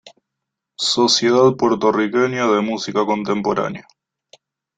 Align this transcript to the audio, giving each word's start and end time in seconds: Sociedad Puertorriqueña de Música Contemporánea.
Sociedad 0.93 1.55
Puertorriqueña 1.57 2.47
de 2.47 2.59
Música 2.61 3.05
Contemporánea. 3.05 3.85